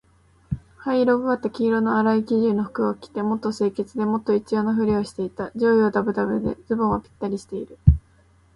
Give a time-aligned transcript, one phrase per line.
[0.77, 5.51] 灰色がかった黄色のあらい生地の服を着て、もっと清潔で、もっと一様な身なりをしていた。
[5.53, 7.77] 上衣はだぶだぶで、ズボンはぴったりしている。